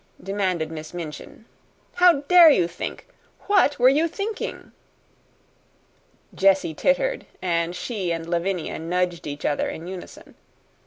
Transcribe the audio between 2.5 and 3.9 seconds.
think? What were